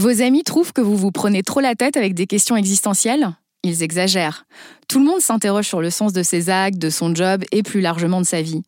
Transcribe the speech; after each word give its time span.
Vos 0.00 0.22
amis 0.22 0.44
trouvent 0.44 0.72
que 0.72 0.80
vous 0.80 0.96
vous 0.96 1.10
prenez 1.10 1.42
trop 1.42 1.60
la 1.60 1.74
tête 1.74 1.98
avec 1.98 2.14
des 2.14 2.26
questions 2.26 2.56
existentielles? 2.56 3.36
Ils 3.62 3.82
exagèrent. 3.82 4.46
Tout 4.88 4.98
le 4.98 5.04
monde 5.04 5.20
s'interroge 5.20 5.66
sur 5.66 5.82
le 5.82 5.90
sens 5.90 6.14
de 6.14 6.22
ses 6.22 6.48
actes, 6.48 6.78
de 6.78 6.88
son 6.88 7.14
job 7.14 7.44
et 7.52 7.62
plus 7.62 7.82
largement 7.82 8.22
de 8.22 8.24
sa 8.24 8.40
vie. 8.40 8.62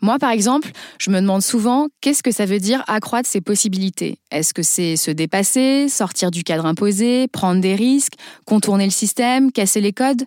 Moi, 0.00 0.18
par 0.18 0.30
exemple, 0.30 0.70
je 0.98 1.10
me 1.10 1.20
demande 1.20 1.42
souvent 1.42 1.88
qu'est-ce 2.00 2.22
que 2.22 2.30
ça 2.30 2.46
veut 2.46 2.58
dire 2.58 2.84
accroître 2.86 3.28
ses 3.28 3.42
possibilités? 3.42 4.16
Est-ce 4.30 4.54
que 4.54 4.62
c'est 4.62 4.96
se 4.96 5.10
dépasser, 5.10 5.90
sortir 5.90 6.30
du 6.30 6.42
cadre 6.42 6.64
imposé, 6.64 7.28
prendre 7.28 7.60
des 7.60 7.74
risques, 7.74 8.14
contourner 8.46 8.86
le 8.86 8.90
système, 8.90 9.52
casser 9.52 9.82
les 9.82 9.92
codes? 9.92 10.24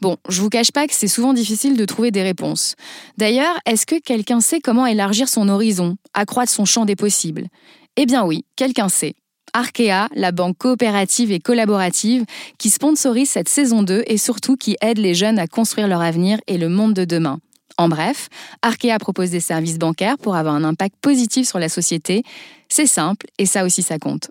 Bon, 0.00 0.16
je 0.28 0.40
vous 0.40 0.48
cache 0.48 0.72
pas 0.72 0.88
que 0.88 0.94
c'est 0.94 1.06
souvent 1.06 1.32
difficile 1.32 1.76
de 1.76 1.84
trouver 1.84 2.10
des 2.10 2.24
réponses. 2.24 2.74
D'ailleurs, 3.18 3.56
est-ce 3.66 3.86
que 3.86 4.00
quelqu'un 4.00 4.40
sait 4.40 4.58
comment 4.58 4.84
élargir 4.84 5.28
son 5.28 5.48
horizon, 5.48 5.96
accroître 6.12 6.50
son 6.50 6.64
champ 6.64 6.86
des 6.86 6.96
possibles? 6.96 7.46
Eh 7.94 8.04
bien 8.04 8.24
oui, 8.24 8.44
quelqu'un 8.56 8.88
sait. 8.88 9.14
Arkea, 9.52 10.08
la 10.14 10.32
banque 10.32 10.58
coopérative 10.58 11.32
et 11.32 11.40
collaborative 11.40 12.24
qui 12.58 12.70
sponsorise 12.70 13.30
cette 13.30 13.48
saison 13.48 13.82
2 13.82 14.04
et 14.06 14.16
surtout 14.16 14.56
qui 14.56 14.76
aide 14.80 14.98
les 14.98 15.14
jeunes 15.14 15.38
à 15.38 15.46
construire 15.46 15.88
leur 15.88 16.00
avenir 16.00 16.38
et 16.46 16.58
le 16.58 16.68
monde 16.68 16.94
de 16.94 17.04
demain. 17.04 17.38
En 17.78 17.88
bref, 17.88 18.28
Arkea 18.62 18.98
propose 18.98 19.30
des 19.30 19.40
services 19.40 19.78
bancaires 19.78 20.18
pour 20.18 20.36
avoir 20.36 20.54
un 20.54 20.64
impact 20.64 20.94
positif 21.00 21.48
sur 21.48 21.58
la 21.58 21.68
société. 21.68 22.22
C'est 22.68 22.86
simple 22.86 23.26
et 23.38 23.46
ça 23.46 23.64
aussi 23.64 23.82
ça 23.82 23.98
compte. 23.98 24.30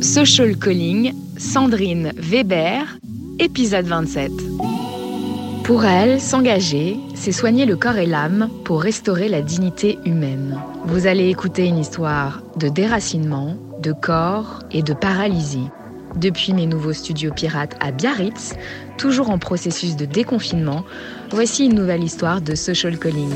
Social 0.00 0.56
Calling, 0.58 1.12
Sandrine 1.36 2.12
Weber, 2.16 2.98
épisode 3.38 3.86
27. 3.86 4.32
Pour 5.64 5.84
elle, 5.84 6.20
s'engager, 6.20 6.98
c'est 7.14 7.30
soigner 7.30 7.66
le 7.66 7.76
corps 7.76 7.96
et 7.96 8.06
l'âme 8.06 8.50
pour 8.64 8.82
restaurer 8.82 9.28
la 9.28 9.42
dignité 9.42 9.96
humaine. 10.04 10.60
Vous 10.86 11.06
allez 11.06 11.28
écouter 11.28 11.66
une 11.66 11.78
histoire 11.78 12.42
de 12.56 12.68
déracinement, 12.68 13.56
de 13.78 13.92
corps 13.92 14.58
et 14.72 14.82
de 14.82 14.92
paralysie. 14.92 15.68
Depuis 16.16 16.52
mes 16.52 16.66
nouveaux 16.66 16.92
studios 16.92 17.32
pirates 17.32 17.76
à 17.78 17.92
Biarritz, 17.92 18.56
toujours 18.98 19.30
en 19.30 19.38
processus 19.38 19.94
de 19.94 20.04
déconfinement, 20.04 20.84
voici 21.30 21.66
une 21.66 21.76
nouvelle 21.76 22.02
histoire 22.02 22.40
de 22.40 22.56
social 22.56 22.98
calling. 22.98 23.32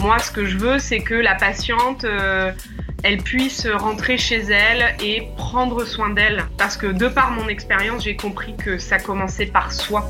Moi, 0.00 0.18
ce 0.18 0.32
que 0.32 0.46
je 0.46 0.58
veux, 0.58 0.80
c'est 0.80 1.00
que 1.00 1.14
la 1.14 1.36
patiente 1.36 2.04
euh, 2.04 2.50
elle 3.02 3.18
puisse 3.18 3.66
rentrer 3.66 4.18
chez 4.18 4.42
elle 4.50 4.94
et 5.02 5.28
prendre 5.36 5.84
soin 5.84 6.10
d'elle. 6.10 6.44
Parce 6.58 6.76
que 6.76 6.86
de 6.86 7.08
par 7.08 7.30
mon 7.30 7.48
expérience, 7.48 8.04
j'ai 8.04 8.16
compris 8.16 8.54
que 8.56 8.78
ça 8.78 8.98
commençait 8.98 9.46
par 9.46 9.72
soi. 9.72 10.08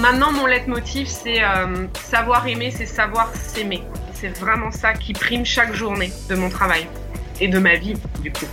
Maintenant, 0.00 0.30
mon 0.32 0.46
leitmotiv, 0.46 1.06
c'est 1.06 1.42
euh, 1.42 1.86
savoir 2.04 2.46
aimer, 2.46 2.70
c'est 2.70 2.86
savoir 2.86 3.34
s'aimer. 3.34 3.82
C'est 4.12 4.28
vraiment 4.28 4.70
ça 4.70 4.92
qui 4.92 5.14
prime 5.14 5.44
chaque 5.44 5.74
journée 5.74 6.12
de 6.28 6.34
mon 6.34 6.50
travail 6.50 6.86
et 7.40 7.48
de 7.48 7.58
ma 7.58 7.76
vie, 7.76 7.94
du 8.20 8.30
coup. 8.30 8.46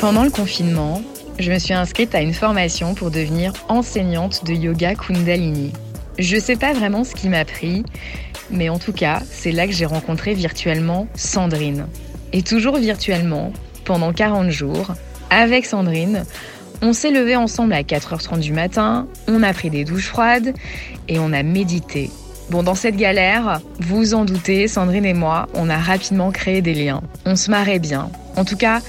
Pendant 0.00 0.24
le 0.24 0.30
confinement, 0.30 1.02
je 1.38 1.50
me 1.50 1.58
suis 1.58 1.72
inscrite 1.72 2.14
à 2.14 2.20
une 2.20 2.34
formation 2.34 2.94
pour 2.94 3.10
devenir 3.10 3.52
enseignante 3.68 4.44
de 4.44 4.52
yoga 4.52 4.94
Kundalini. 4.94 5.72
Je 6.18 6.38
sais 6.38 6.56
pas 6.56 6.72
vraiment 6.72 7.04
ce 7.04 7.14
qui 7.14 7.28
m'a 7.28 7.44
pris, 7.44 7.84
mais 8.50 8.68
en 8.68 8.78
tout 8.78 8.92
cas, 8.92 9.20
c'est 9.30 9.52
là 9.52 9.66
que 9.66 9.72
j'ai 9.72 9.86
rencontré 9.86 10.34
virtuellement 10.34 11.06
Sandrine. 11.14 11.86
Et 12.32 12.42
toujours 12.42 12.76
virtuellement, 12.76 13.52
pendant 13.84 14.12
40 14.12 14.50
jours, 14.50 14.94
avec 15.30 15.66
Sandrine, 15.66 16.24
on 16.82 16.92
s'est 16.92 17.10
levé 17.10 17.36
ensemble 17.36 17.72
à 17.72 17.82
4h30 17.82 18.40
du 18.40 18.52
matin, 18.52 19.06
on 19.28 19.42
a 19.42 19.52
pris 19.52 19.70
des 19.70 19.84
douches 19.84 20.08
froides 20.08 20.52
et 21.08 21.18
on 21.18 21.32
a 21.32 21.42
médité. 21.42 22.10
Bon, 22.50 22.62
dans 22.62 22.74
cette 22.74 22.96
galère, 22.96 23.60
vous 23.80 24.14
en 24.14 24.24
doutez, 24.24 24.68
Sandrine 24.68 25.04
et 25.04 25.14
moi, 25.14 25.48
on 25.54 25.68
a 25.68 25.78
rapidement 25.78 26.30
créé 26.30 26.62
des 26.62 26.74
liens. 26.74 27.02
On 27.24 27.34
se 27.34 27.50
marrait 27.50 27.80
bien. 27.80 28.10
En 28.36 28.44
tout 28.44 28.56
cas, 28.56 28.80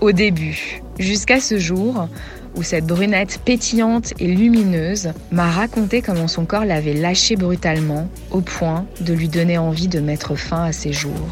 au 0.00 0.12
début. 0.12 0.82
Jusqu'à 0.98 1.40
ce 1.40 1.58
jour 1.58 2.08
où 2.58 2.62
cette 2.64 2.86
brunette 2.86 3.40
pétillante 3.46 4.12
et 4.20 4.26
lumineuse 4.26 5.12
m'a 5.30 5.48
raconté 5.48 6.02
comment 6.02 6.26
son 6.26 6.44
corps 6.44 6.64
l'avait 6.64 6.92
lâché 6.92 7.36
brutalement 7.36 8.10
au 8.32 8.40
point 8.40 8.84
de 9.00 9.14
lui 9.14 9.28
donner 9.28 9.58
envie 9.58 9.86
de 9.86 10.00
mettre 10.00 10.34
fin 10.34 10.64
à 10.64 10.72
ses 10.72 10.92
jours. 10.92 11.28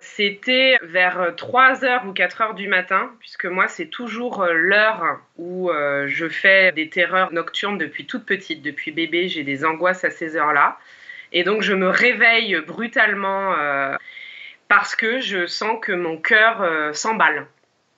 C'était 0.00 0.78
vers 0.82 1.34
3h 1.36 2.06
ou 2.06 2.12
4h 2.12 2.54
du 2.54 2.68
matin, 2.68 3.10
puisque 3.20 3.46
moi 3.46 3.68
c'est 3.68 3.86
toujours 3.86 4.42
euh, 4.42 4.52
l'heure 4.52 5.20
où 5.36 5.70
euh, 5.70 6.06
je 6.08 6.28
fais 6.28 6.72
des 6.72 6.88
terreurs 6.88 7.32
nocturnes 7.32 7.78
depuis 7.78 8.06
toute 8.06 8.24
petite, 8.24 8.62
depuis 8.62 8.90
bébé, 8.90 9.28
j'ai 9.28 9.44
des 9.44 9.64
angoisses 9.64 10.04
à 10.04 10.10
ces 10.10 10.36
heures-là. 10.36 10.78
Et 11.32 11.44
donc 11.44 11.62
je 11.62 11.74
me 11.74 11.88
réveille 11.88 12.58
brutalement. 12.66 13.54
Euh, 13.58 13.96
parce 14.80 14.96
que 14.96 15.20
je 15.20 15.44
sens 15.46 15.76
que 15.82 15.92
mon 15.92 16.16
cœur 16.16 16.62
euh, 16.62 16.94
s'emballe. 16.94 17.46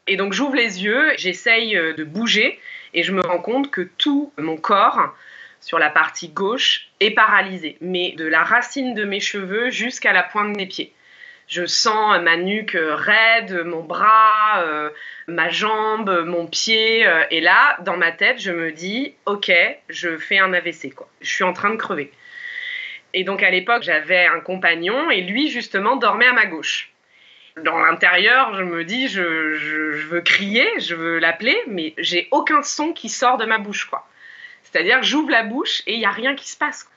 Et 0.09 0.16
donc 0.16 0.32
j'ouvre 0.32 0.56
les 0.56 0.82
yeux, 0.82 1.12
j'essaye 1.16 1.76
euh, 1.76 1.93
de 1.94 2.03
bouger 2.03 2.59
et 2.93 3.04
je 3.04 3.12
me 3.12 3.20
rends 3.20 3.38
compte 3.38 3.70
que 3.70 3.82
tout 3.82 4.32
mon 4.37 4.56
corps 4.56 5.15
sur 5.60 5.78
la 5.78 5.91
partie 5.91 6.31
gauche 6.31 6.88
est 6.98 7.12
paralysé, 7.12 7.78
mais 7.81 8.16
de 8.19 8.26
la 8.26 8.42
racine 8.42 8.94
de 8.94 9.04
mes 9.04 9.21
cheveux 9.21 9.71
jusqu'à 9.71 10.12
la 10.12 10.25
pointe 10.25 10.54
de 10.54 10.56
mes 10.56 10.66
pieds. 10.66 10.92
Je 11.47 11.66
sens 11.66 12.21
ma 12.21 12.37
nuque 12.37 12.76
raide, 12.76 13.62
mon 13.65 13.84
bras, 13.84 14.65
euh, 14.65 14.91
ma 15.28 15.50
jambe, 15.50 16.25
mon 16.26 16.48
pied. 16.48 17.06
et 17.31 17.41
là, 17.41 17.76
dans 17.82 17.97
ma 17.97 18.10
tête, 18.10 18.41
je 18.41 18.50
me 18.50 18.72
dis, 18.72 19.15
ok, 19.26 19.53
je 19.88 20.16
fais 20.16 20.41
un 20.41 20.53
AVC. 20.53 20.92
Je 21.21 21.31
suis 21.31 21.44
en 21.44 21.53
train 21.53 21.71
de 21.71 21.76
crever. 21.76 22.10
Et 23.14 23.24
donc 23.24 23.42
à 23.42 23.50
l'époque, 23.50 23.82
j'avais 23.82 24.26
un 24.26 24.40
compagnon 24.40 25.10
et 25.10 25.20
lui, 25.20 25.50
justement, 25.50 25.96
dormait 25.96 26.26
à 26.26 26.32
ma 26.32 26.46
gauche. 26.46 26.90
Dans 27.62 27.78
l'intérieur, 27.78 28.54
je 28.54 28.62
me 28.62 28.84
dis, 28.84 29.08
je, 29.08 30.06
veux 30.06 30.22
crier, 30.22 30.66
je 30.80 30.94
veux 30.94 31.18
l'appeler, 31.18 31.56
mais 31.66 31.92
j'ai 31.98 32.28
aucun 32.30 32.62
son 32.62 32.92
qui 32.92 33.10
sort 33.10 33.36
de 33.36 33.44
ma 33.44 33.58
bouche, 33.58 33.84
quoi. 33.84 34.08
C'est-à-dire 34.62 35.02
j'ouvre 35.02 35.30
la 35.30 35.42
bouche 35.42 35.82
et 35.86 35.94
il 35.94 35.98
n'y 35.98 36.06
a 36.06 36.10
rien 36.10 36.34
qui 36.34 36.48
se 36.48 36.56
passe. 36.56 36.88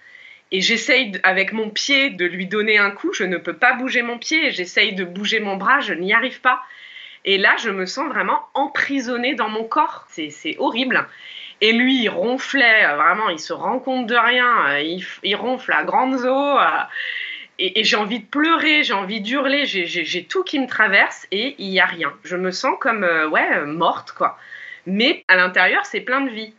Et 0.52 0.62
j'essaye 0.62 1.20
avec 1.24 1.52
mon 1.52 1.70
pied 1.70 2.12
de 2.12 2.26
lui 2.26 2.46
donner 2.46 2.78
un 2.78 2.92
coup, 2.92 3.12
je 3.12 3.26
ne 3.26 3.38
peux 3.38 3.58
pas 3.58 3.74
bouger 3.74 4.02
mon 4.02 4.18
pied, 4.18 4.52
j'essaye 4.52 4.94
de 4.94 5.04
bouger 5.04 5.42
mon 5.42 5.58
bras, 5.58 5.82
je 5.82 5.94
n'y 5.94 6.14
arrive 6.14 6.40
pas. 6.40 6.62
Et 7.26 7.38
là, 7.38 7.56
je 7.58 7.72
me 7.72 7.86
sens 7.86 8.08
vraiment 8.08 8.48
emprisonnée 8.54 9.34
dans 9.34 9.50
mon 9.50 9.64
corps. 9.66 10.06
C'est 10.10 10.56
horrible. 10.60 11.06
Et 11.62 11.72
lui, 11.72 12.04
il 12.04 12.10
ronflait, 12.10 12.86
euh, 12.86 12.96
vraiment, 12.96 13.30
il 13.30 13.40
se 13.40 13.54
rend 13.54 13.80
compte 13.80 14.08
de 14.08 14.16
rien, 14.16 14.70
euh, 14.70 14.98
il, 15.24 15.36
ronfle 15.36 15.72
à 15.72 15.84
grandes 15.84 16.26
eaux. 16.26 16.60
Euh, 16.60 16.84
et, 17.58 17.84
j'ai 17.84 17.96
envie 17.96 18.20
de 18.20 18.26
pleurer, 18.26 18.84
j'ai 18.84 18.94
envie 18.94 19.22
d'hurler, 19.22 19.66
j'ai 19.66 20.24
tout 20.26 20.44
qui 20.44 20.60
me 20.60 20.68
traverse 20.68 21.26
et 21.32 21.56
il 21.58 21.70
n'y 21.70 21.80
a 21.80 21.86
rien. 21.86 22.14
Je 22.24 22.36
me 22.36 22.52
sens 22.52 22.76
comme, 22.80 23.04
ouais, 23.32 23.62
morte, 23.66 24.12
quoi. 24.12 24.38
Mais 24.86 25.24
à 25.30 25.38
l'intérieur, 25.38 25.86
c'est 25.86 26.02
plein 26.02 26.22
de 26.22 26.30
vie. 26.30 26.54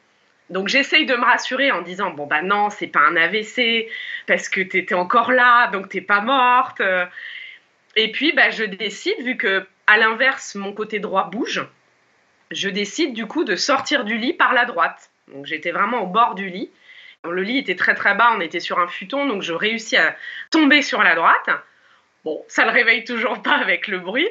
Donc 0.48 0.68
j'essaye 0.68 1.06
de 1.06 1.14
me 1.14 1.24
rassurer 1.24 1.72
en 1.72 1.82
disant 1.82 2.10
bon 2.10 2.26
bah 2.26 2.40
non 2.40 2.70
c'est 2.70 2.86
pas 2.86 3.00
un 3.00 3.16
AVC 3.16 3.88
parce 4.28 4.48
que 4.48 4.60
tu 4.60 4.78
étais 4.78 4.94
encore 4.94 5.32
là 5.32 5.66
donc 5.72 5.88
t'es 5.88 6.00
pas 6.00 6.20
morte. 6.20 6.80
Et 7.96 8.12
puis 8.12 8.32
bah, 8.32 8.50
je 8.50 8.62
décide 8.62 9.20
vu 9.22 9.36
que 9.36 9.66
à 9.88 9.98
l'inverse 9.98 10.54
mon 10.54 10.72
côté 10.72 11.00
droit 11.00 11.30
bouge, 11.30 11.66
je 12.50 12.68
décide 12.68 13.12
du 13.12 13.26
coup 13.26 13.44
de 13.44 13.56
sortir 13.56 14.04
du 14.04 14.18
lit 14.18 14.32
par 14.32 14.52
la 14.52 14.64
droite. 14.64 15.10
Donc 15.32 15.46
j'étais 15.46 15.70
vraiment 15.70 16.02
au 16.02 16.06
bord 16.06 16.34
du 16.34 16.48
lit. 16.48 16.70
Le 17.24 17.42
lit 17.42 17.58
était 17.58 17.74
très 17.74 17.94
très 17.94 18.14
bas, 18.14 18.32
on 18.36 18.40
était 18.40 18.60
sur 18.60 18.78
un 18.78 18.86
futon, 18.86 19.26
donc 19.26 19.42
je 19.42 19.52
réussis 19.52 19.96
à 19.96 20.14
tomber 20.50 20.82
sur 20.82 21.02
la 21.02 21.14
droite. 21.14 21.50
Bon, 22.24 22.44
ça 22.48 22.64
le 22.64 22.70
réveille 22.70 23.04
toujours 23.04 23.42
pas 23.42 23.56
avec 23.56 23.88
le 23.88 23.98
bruit. 23.98 24.28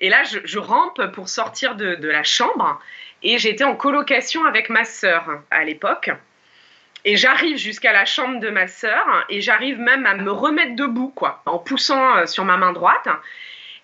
Et 0.00 0.08
là, 0.08 0.22
je, 0.24 0.58
rampe 0.58 1.12
pour 1.12 1.28
sortir 1.28 1.76
de, 1.76 2.08
la 2.08 2.24
chambre. 2.24 2.80
Et 3.22 3.38
j'étais 3.38 3.62
en 3.62 3.76
colocation 3.76 4.44
avec 4.44 4.68
ma 4.68 4.84
sœur 4.84 5.42
à 5.50 5.62
l'époque. 5.62 6.10
Et 7.04 7.16
j'arrive 7.16 7.56
jusqu'à 7.56 7.92
la 7.92 8.04
chambre 8.04 8.40
de 8.40 8.48
ma 8.50 8.66
sœur 8.66 9.24
et 9.28 9.40
j'arrive 9.40 9.78
même 9.78 10.06
à 10.06 10.14
me 10.14 10.30
remettre 10.30 10.76
debout, 10.76 11.12
quoi, 11.14 11.42
en 11.46 11.58
poussant 11.58 12.16
euh, 12.16 12.26
sur 12.26 12.44
ma 12.44 12.56
main 12.56 12.72
droite. 12.72 13.08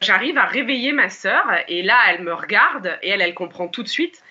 J'arrive 0.01 0.39
à 0.39 0.45
réveiller 0.45 0.93
ma 0.93 1.09
sœur 1.09 1.45
et 1.67 1.83
là, 1.83 1.97
elle 2.09 2.23
me 2.23 2.33
regarde 2.33 2.99
et 3.03 3.11
elle, 3.11 3.21
elle 3.21 3.35
comprend 3.35 3.69
tout 3.69 3.83
de 3.83 3.89
suite. 3.89 4.23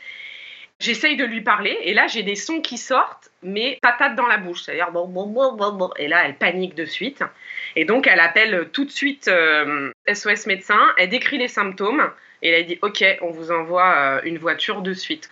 J'essaye 0.79 1.17
de 1.17 1.25
lui 1.25 1.41
parler 1.41 1.77
et 1.81 1.93
là, 1.93 2.07
j'ai 2.07 2.23
des 2.23 2.35
sons 2.35 2.61
qui 2.61 2.77
sortent, 2.77 3.31
mais 3.41 3.79
patate 3.81 4.15
dans 4.15 4.27
la 4.27 4.37
bouche. 4.37 4.61
C'est-à-dire 4.61 4.91
bon, 4.91 5.07
bon, 5.07 5.25
bon, 5.25 5.53
bon, 5.53 5.73
bon. 5.73 5.89
Et 5.97 6.07
là, 6.07 6.23
elle 6.25 6.35
panique 6.35 6.75
de 6.75 6.85
suite. 6.85 7.23
Et 7.75 7.83
donc, 7.83 8.07
elle 8.07 8.19
appelle 8.19 8.69
tout 8.71 8.85
de 8.85 8.91
suite 8.91 9.25
SOS 9.25 9.29
euh, 9.29 10.35
médecin. 10.45 10.79
Elle 10.97 11.09
décrit 11.09 11.39
les 11.39 11.47
symptômes 11.47 12.11
et 12.43 12.49
elle 12.49 12.65
dit 12.65 12.79
Ok, 12.81 13.03
on 13.21 13.31
vous 13.31 13.51
envoie 13.51 13.95
euh, 13.97 14.21
une 14.23 14.37
voiture 14.37 14.81
de 14.81 14.93
suite. 14.93 15.29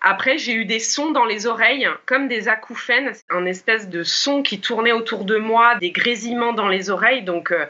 Après, 0.00 0.38
j'ai 0.38 0.52
eu 0.52 0.64
des 0.64 0.78
sons 0.78 1.10
dans 1.10 1.24
les 1.24 1.46
oreilles, 1.46 1.88
comme 2.06 2.28
des 2.28 2.48
acouphènes, 2.48 3.12
un 3.30 3.44
espèce 3.44 3.88
de 3.88 4.02
son 4.02 4.42
qui 4.42 4.60
tournait 4.60 4.92
autour 4.92 5.24
de 5.24 5.36
moi, 5.36 5.74
des 5.76 5.90
grésillements 5.90 6.52
dans 6.52 6.68
les 6.68 6.90
oreilles. 6.90 7.22
Donc, 7.22 7.50
euh, 7.50 7.66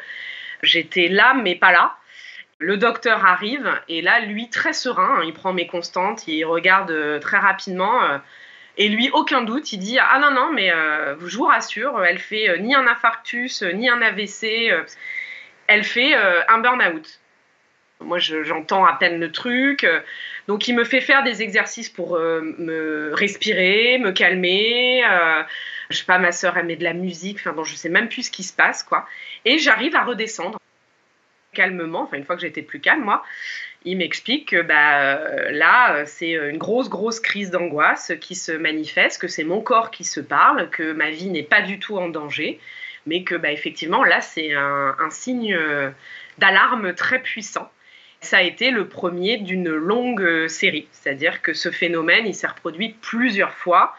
j'étais 0.62 1.08
là, 1.08 1.34
mais 1.34 1.54
pas 1.54 1.72
là. 1.72 1.96
Le 2.58 2.78
docteur 2.78 3.26
arrive 3.26 3.70
et 3.88 4.00
là, 4.00 4.20
lui, 4.20 4.48
très 4.48 4.72
serein, 4.72 5.18
hein, 5.18 5.22
il 5.26 5.34
prend 5.34 5.52
mes 5.52 5.66
constantes, 5.66 6.26
il 6.26 6.44
regarde 6.44 6.90
euh, 6.90 7.18
très 7.18 7.36
rapidement. 7.36 8.02
Euh, 8.04 8.18
Et 8.78 8.88
lui, 8.88 9.10
aucun 9.12 9.42
doute, 9.42 9.72
il 9.72 9.78
dit 9.78 9.98
Ah 9.98 10.18
non, 10.20 10.30
non, 10.30 10.52
mais 10.52 10.70
je 10.70 11.36
vous 11.36 11.44
rassure, 11.46 12.04
elle 12.04 12.18
fait 12.18 12.58
ni 12.60 12.74
un 12.74 12.86
infarctus, 12.86 13.62
ni 13.62 13.88
un 13.88 14.02
AVC, 14.02 14.70
elle 15.66 15.84
fait 15.84 16.14
un 16.14 16.58
burn-out. 16.58 17.20
Moi, 18.00 18.18
j'entends 18.18 18.84
à 18.84 18.92
peine 18.92 19.18
le 19.18 19.32
truc. 19.32 19.86
Donc, 20.46 20.68
il 20.68 20.74
me 20.76 20.84
fait 20.84 21.00
faire 21.00 21.22
des 21.22 21.42
exercices 21.42 21.88
pour 21.88 22.18
me 22.18 23.12
respirer, 23.14 23.96
me 23.98 24.12
calmer. 24.12 25.02
je 25.88 25.96
sais 25.96 26.04
pas, 26.04 26.18
ma 26.18 26.32
soeur, 26.32 26.58
elle 26.58 26.76
de 26.76 26.84
la 26.84 26.92
musique. 26.92 27.38
Enfin, 27.40 27.52
bon, 27.52 27.64
je 27.64 27.74
sais 27.76 27.88
même 27.88 28.10
plus 28.10 28.24
ce 28.24 28.30
qui 28.30 28.42
se 28.42 28.52
passe, 28.52 28.82
quoi. 28.82 29.06
Et 29.46 29.56
j'arrive 29.56 29.96
à 29.96 30.04
redescendre 30.04 30.58
calmement, 31.56 32.02
enfin, 32.02 32.18
une 32.18 32.24
fois 32.24 32.36
que 32.36 32.42
j'étais 32.42 32.62
plus 32.62 32.80
calme, 32.80 33.02
moi 33.02 33.24
il 33.86 33.96
m'explique 33.98 34.50
que 34.50 34.62
bah, 34.62 35.50
là, 35.52 36.04
c'est 36.06 36.32
une 36.32 36.58
grosse, 36.58 36.90
grosse 36.90 37.20
crise 37.20 37.52
d'angoisse 37.52 38.12
qui 38.20 38.34
se 38.34 38.50
manifeste, 38.50 39.20
que 39.20 39.28
c'est 39.28 39.44
mon 39.44 39.60
corps 39.60 39.92
qui 39.92 40.02
se 40.02 40.18
parle, 40.18 40.68
que 40.70 40.92
ma 40.92 41.10
vie 41.10 41.28
n'est 41.28 41.44
pas 41.44 41.62
du 41.62 41.78
tout 41.78 41.96
en 41.96 42.08
danger, 42.08 42.58
mais 43.06 43.22
que 43.22 43.36
bah, 43.36 43.52
effectivement, 43.52 44.02
là, 44.02 44.20
c'est 44.20 44.52
un, 44.54 45.08
signe 45.10 45.56
d'alarme 46.38 46.94
très 46.94 47.20
puissant. 47.20 47.70
Ça 48.20 48.38
a 48.38 48.42
été 48.42 48.72
le 48.72 48.88
premier 48.88 49.36
d'une 49.38 49.70
longue 49.70 50.48
série, 50.48 50.88
c'est-à-dire 50.90 51.40
que 51.40 51.52
ce 51.52 51.70
phénomène, 51.70 52.26
il 52.26 52.34
s'est 52.34 52.48
reproduit 52.48 52.96
plusieurs 53.00 53.54
fois, 53.54 53.94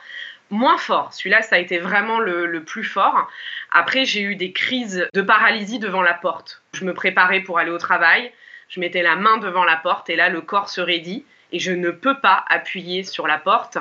moins 0.50 0.78
fort. 0.78 1.14
Celui-là, 1.14 1.42
ça 1.42 1.58
a 1.58 1.60
été 1.60 1.78
vraiment 1.78 2.20
le, 2.20 2.64
plus 2.64 2.84
fort. 2.84 3.30
Après, 3.72 4.06
j'ai 4.06 4.22
eu 4.22 4.36
des 4.36 4.52
crises 4.52 5.08
de 5.14 5.22
paralysie 5.22 5.80
devant 5.80 6.02
la 6.02 6.14
porte. 6.14 6.62
Je 6.74 6.86
me 6.86 6.94
préparais 6.94 7.42
pour 7.42 7.60
aller 7.60 7.72
au 7.72 7.78
travail 7.78 8.32
je 8.70 8.80
mettais 8.80 9.02
la 9.02 9.16
main 9.16 9.38
devant 9.38 9.64
la 9.64 9.78
porte 9.78 10.10
et 10.10 10.16
là, 10.16 10.30
le 10.30 10.42
corps 10.42 10.70
se 10.70 10.82
raidit 10.82 11.26
et 11.54 11.60
je 11.60 11.72
ne 11.72 11.92
peux 11.92 12.20
pas 12.20 12.44
appuyer 12.50 13.04
sur 13.04 13.28
la 13.28 13.38
porte. 13.38 13.78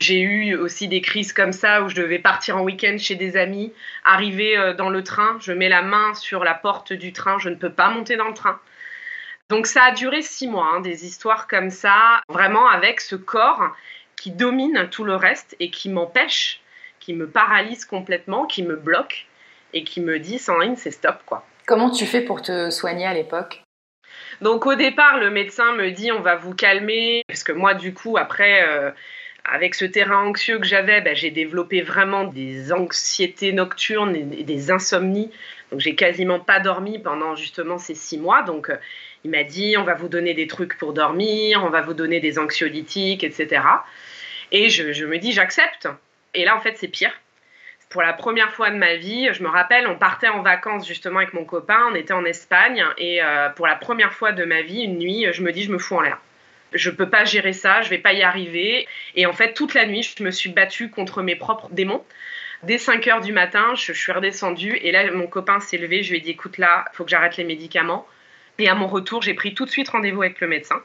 J'ai 0.00 0.20
eu 0.20 0.56
aussi 0.56 0.88
des 0.88 1.00
crises 1.00 1.32
comme 1.32 1.52
ça 1.52 1.82
où 1.82 1.88
je 1.88 1.94
devais 1.94 2.18
partir 2.18 2.56
en 2.56 2.62
week-end 2.62 2.96
chez 2.98 3.14
des 3.14 3.36
amis, 3.36 3.72
arriver 4.04 4.58
euh, 4.58 4.74
dans 4.74 4.90
le 4.90 5.04
train, 5.04 5.38
je 5.40 5.52
mets 5.52 5.68
la 5.68 5.82
main 5.82 6.14
sur 6.14 6.42
la 6.42 6.54
porte 6.54 6.92
du 6.92 7.12
train, 7.12 7.38
je 7.38 7.48
ne 7.48 7.54
peux 7.54 7.70
pas 7.70 7.90
monter 7.90 8.16
dans 8.16 8.28
le 8.28 8.34
train. 8.34 8.58
Donc 9.48 9.66
ça 9.66 9.84
a 9.84 9.90
duré 9.92 10.22
six 10.22 10.48
mois, 10.48 10.72
hein, 10.74 10.80
des 10.80 11.04
histoires 11.06 11.46
comme 11.46 11.70
ça, 11.70 12.20
vraiment 12.28 12.66
avec 12.68 13.00
ce 13.00 13.14
corps 13.14 13.72
qui 14.24 14.30
domine 14.30 14.88
tout 14.90 15.04
le 15.04 15.16
reste 15.16 15.54
et 15.60 15.68
qui 15.68 15.90
m'empêche, 15.90 16.62
qui 16.98 17.12
me 17.12 17.28
paralyse 17.28 17.84
complètement, 17.84 18.46
qui 18.46 18.62
me 18.62 18.74
bloque 18.74 19.26
et 19.74 19.84
qui 19.84 20.00
me 20.00 20.18
dit 20.18 20.38
Sandrine, 20.38 20.76
c'est 20.76 20.92
stop 20.92 21.16
quoi. 21.26 21.44
Comment 21.66 21.90
tu 21.90 22.06
fais 22.06 22.22
pour 22.22 22.40
te 22.40 22.70
soigner 22.70 23.04
à 23.04 23.12
l'époque? 23.12 23.62
Donc 24.40 24.64
au 24.64 24.76
départ, 24.76 25.18
le 25.18 25.28
médecin 25.30 25.74
me 25.74 25.90
dit 25.90 26.10
on 26.10 26.22
va 26.22 26.36
vous 26.36 26.54
calmer, 26.54 27.22
parce 27.28 27.44
que 27.44 27.52
moi 27.52 27.74
du 27.74 27.92
coup 27.92 28.16
après, 28.16 28.66
euh, 28.66 28.92
avec 29.44 29.74
ce 29.74 29.84
terrain 29.84 30.24
anxieux 30.24 30.58
que 30.58 30.66
j'avais, 30.66 31.02
bah, 31.02 31.12
j'ai 31.12 31.30
développé 31.30 31.82
vraiment 31.82 32.24
des 32.24 32.72
anxiétés 32.72 33.52
nocturnes 33.52 34.16
et 34.16 34.42
des 34.42 34.70
insomnies. 34.70 35.30
Donc 35.70 35.80
j'ai 35.80 35.96
quasiment 35.96 36.40
pas 36.40 36.60
dormi 36.60 36.98
pendant 36.98 37.36
justement 37.36 37.76
ces 37.76 37.94
six 37.94 38.16
mois. 38.16 38.42
Donc 38.42 38.70
euh, 38.70 38.76
il 39.22 39.30
m'a 39.30 39.44
dit 39.44 39.76
on 39.76 39.84
va 39.84 39.92
vous 39.92 40.08
donner 40.08 40.32
des 40.32 40.46
trucs 40.46 40.78
pour 40.78 40.94
dormir, 40.94 41.62
on 41.62 41.68
va 41.68 41.82
vous 41.82 41.92
donner 41.92 42.20
des 42.20 42.38
anxiolytiques, 42.38 43.22
etc. 43.22 43.60
Et 44.52 44.68
je 44.68 45.04
me 45.04 45.18
dis 45.18 45.32
j'accepte. 45.32 45.88
Et 46.34 46.44
là 46.44 46.56
en 46.56 46.60
fait 46.60 46.76
c'est 46.76 46.88
pire 46.88 47.12
pour 47.94 48.02
la 48.02 48.12
première 48.12 48.52
fois 48.52 48.70
de 48.70 48.76
ma 48.76 48.96
vie, 48.96 49.28
je 49.32 49.40
me 49.44 49.48
rappelle, 49.48 49.86
on 49.86 49.96
partait 49.96 50.26
en 50.26 50.42
vacances 50.42 50.84
justement 50.84 51.18
avec 51.18 51.32
mon 51.32 51.44
copain, 51.44 51.78
on 51.92 51.94
était 51.94 52.12
en 52.12 52.24
Espagne, 52.24 52.84
et 52.98 53.22
euh, 53.22 53.50
pour 53.50 53.68
la 53.68 53.76
première 53.76 54.12
fois 54.12 54.32
de 54.32 54.44
ma 54.44 54.62
vie, 54.62 54.82
une 54.82 54.98
nuit, 54.98 55.26
je 55.30 55.42
me 55.42 55.52
dis, 55.52 55.62
je 55.62 55.70
me 55.70 55.78
fous 55.78 55.94
en 55.94 56.00
l'air. 56.00 56.18
Je 56.72 56.90
peux 56.90 57.08
pas 57.08 57.24
gérer 57.24 57.52
ça, 57.52 57.82
je 57.82 57.90
vais 57.90 57.98
pas 57.98 58.12
y 58.12 58.24
arriver. 58.24 58.88
Et 59.14 59.26
en 59.26 59.32
fait, 59.32 59.54
toute 59.54 59.74
la 59.74 59.86
nuit, 59.86 60.02
je 60.02 60.24
me 60.24 60.32
suis 60.32 60.50
battue 60.50 60.90
contre 60.90 61.22
mes 61.22 61.36
propres 61.36 61.68
démons. 61.70 62.04
Dès 62.64 62.78
5 62.78 63.06
heures 63.06 63.20
du 63.20 63.32
matin, 63.32 63.76
je, 63.76 63.92
suis 63.92 64.10
redescendue, 64.10 64.76
et 64.82 64.90
là, 64.90 65.08
mon 65.12 65.28
copain 65.28 65.60
s'est 65.60 65.78
levé, 65.78 66.02
je 66.02 66.10
lui 66.10 66.18
ai 66.18 66.20
dit, 66.20 66.30
écoute, 66.30 66.58
là, 66.58 66.86
faut 66.94 67.04
que 67.04 67.10
j'arrête 67.10 67.36
les 67.36 67.44
médicaments. 67.44 68.08
Et 68.58 68.68
à 68.68 68.74
mon 68.74 68.88
retour, 68.88 69.22
j'ai 69.22 69.34
pris 69.34 69.54
tout 69.54 69.66
de 69.66 69.70
suite 69.70 69.90
rendez-vous 69.90 70.22
avec 70.22 70.40
le 70.40 70.48
médecin, 70.48 70.82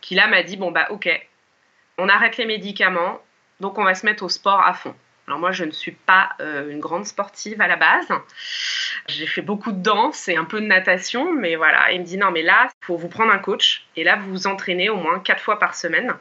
qui 0.00 0.14
là 0.14 0.28
m'a 0.28 0.44
dit, 0.44 0.56
bon, 0.56 0.70
bah, 0.70 0.86
ok, 0.90 1.08
on 1.98 2.08
arrête 2.08 2.36
les 2.36 2.46
médicaments, 2.46 3.20
donc 3.60 3.78
on 3.78 3.84
va 3.84 3.94
se 3.94 4.06
mettre 4.06 4.22
au 4.22 4.28
sport 4.28 4.60
à 4.60 4.74
fond. 4.74 4.94
Alors 5.26 5.38
moi, 5.38 5.52
je 5.52 5.64
ne 5.64 5.70
suis 5.70 5.92
pas 5.92 6.30
euh, 6.40 6.68
une 6.70 6.80
grande 6.80 7.06
sportive 7.06 7.60
à 7.60 7.66
la 7.66 7.76
base. 7.76 8.08
J'ai 9.08 9.26
fait 9.26 9.40
beaucoup 9.40 9.72
de 9.72 9.82
danse 9.82 10.28
et 10.28 10.36
un 10.36 10.44
peu 10.44 10.60
de 10.60 10.66
natation, 10.66 11.32
mais 11.32 11.56
voilà, 11.56 11.92
il 11.92 12.00
me 12.00 12.04
dit 12.04 12.18
non, 12.18 12.30
mais 12.30 12.42
là, 12.42 12.68
il 12.82 12.86
faut 12.86 12.96
vous 12.96 13.08
prendre 13.08 13.32
un 13.32 13.38
coach 13.38 13.86
et 13.96 14.04
là, 14.04 14.16
vous 14.16 14.30
vous 14.30 14.46
entraînez 14.46 14.90
au 14.90 14.96
moins 14.96 15.20
quatre 15.20 15.42
fois 15.42 15.58
par 15.58 15.74
semaine. 15.74 16.14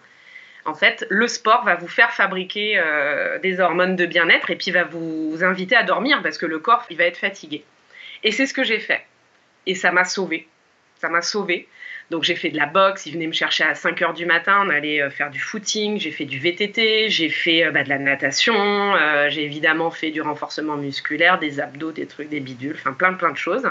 En 0.66 0.74
fait, 0.74 1.06
le 1.10 1.28
sport 1.28 1.66
va 1.66 1.76
vous 1.76 1.90
faire 1.90 2.14
fabriquer 2.14 2.78
euh, 2.78 3.38
des 3.40 3.60
hormones 3.60 3.98
de 3.98 4.06
bien-être 4.06 4.50
et 4.50 4.56
puis 4.56 4.72
va 4.72 4.86
vous 4.86 5.44
inviter 5.44 5.76
à 5.76 5.84
dormir 5.84 6.22
parce 6.24 6.38
que 6.38 6.46
le 6.46 6.60
corps, 6.60 6.86
il 6.90 6.98
va 6.98 7.04
être 7.04 7.18
fatigué. 7.18 7.66
Et 8.24 8.32
c'est 8.32 8.46
ce 8.46 8.54
que 8.54 8.64
j'ai 8.64 8.80
fait. 8.80 9.06
Et 9.66 9.76
ça 9.76 9.92
m'a 9.92 10.06
sauvée. 10.06 10.48
Ça 11.02 11.10
m'a 11.10 11.22
sauvée. 11.22 11.68
Donc 12.14 12.22
j'ai 12.22 12.36
fait 12.36 12.52
de 12.52 12.58
la 12.58 12.68
boxe, 12.68 13.08
ils 13.08 13.14
venaient 13.14 13.26
me 13.26 13.34
chercher 13.34 13.64
à 13.64 13.74
5 13.74 14.00
heures 14.04 14.14
du 14.14 14.28
matin, 14.28 14.62
on 14.64 14.70
allait 14.70 15.02
euh, 15.02 15.10
faire 15.10 15.32
du 15.32 15.40
footing, 15.40 16.00
j'ai 16.00 16.12
fait 16.12 16.26
du 16.26 16.38
VTT, 16.38 17.10
j'ai 17.10 17.30
fait 17.30 17.66
euh, 17.66 17.72
bah, 17.72 17.84
de 17.84 17.90
la 17.90 17.98
natation, 17.98 18.54
euh, 18.56 19.32
j'ai 19.32 19.44
évidemment 19.44 19.90
fait 19.90 20.12
du 20.12 20.22
renforcement 20.22 20.78
musculaire, 20.78 21.40
des 21.40 21.60
abdos, 21.60 21.92
des 21.92 22.06
trucs, 22.06 22.30
des 22.30 22.40
bidules, 22.40 22.76
enfin 22.78 22.94
plein 22.94 23.14
plein 23.14 23.32
de 23.32 23.38
choses. 23.38 23.68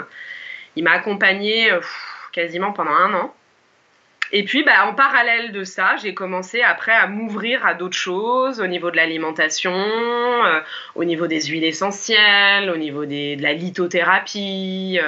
Il 0.75 0.83
m'a 0.83 0.91
accompagné 0.91 1.69
quasiment 2.33 2.73
pendant 2.73 2.91
un 2.91 3.13
an. 3.13 3.33
Et 4.33 4.43
puis, 4.43 4.65
bah, 4.65 4.87
en 4.87 4.93
parallèle 4.93 5.53
de 5.53 5.63
ça, 5.63 5.95
j'ai 6.03 6.13
commencé 6.13 6.61
après 6.61 6.91
à 6.91 7.07
m'ouvrir 7.07 7.65
à 7.65 7.75
d'autres 7.75 7.95
choses 7.95 8.59
au 8.59 8.67
niveau 8.67 8.91
de 8.91 8.97
l'alimentation, 8.97 9.73
au 10.95 11.05
niveau 11.05 11.27
des 11.27 11.43
huiles 11.43 11.63
essentielles, 11.63 12.69
au 12.69 12.75
niveau 12.75 13.05
de 13.05 13.41
la 13.41 13.53
lithothérapie 13.53 14.99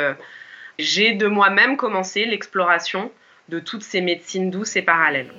j'ai 0.77 1.13
de 1.13 1.27
moi-même 1.27 1.77
commencé 1.77 2.25
l'exploration 2.25 3.11
de 3.49 3.59
toutes 3.59 3.83
ces 3.83 4.01
médecines 4.01 4.49
douces 4.49 4.75
et 4.75 4.81
parallèles. 4.81 5.31